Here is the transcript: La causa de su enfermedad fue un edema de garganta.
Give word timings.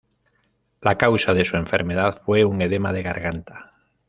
La 0.81 0.97
causa 0.97 1.35
de 1.35 1.45
su 1.45 1.57
enfermedad 1.57 2.23
fue 2.25 2.43
un 2.43 2.59
edema 2.63 2.91
de 2.91 3.03
garganta. 3.03 3.73